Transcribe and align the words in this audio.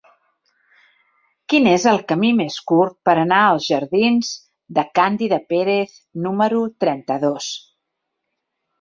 Quin 1.53 1.69
és 1.71 1.85
el 1.91 2.01
camí 2.13 2.31
més 2.39 2.57
curt 2.73 2.97
per 3.09 3.15
anar 3.25 3.43
als 3.51 3.69
jardins 3.75 4.33
de 4.81 4.87
Càndida 5.01 5.43
Pérez 5.55 5.97
número 6.27 6.67
trenta-dos? 6.87 7.57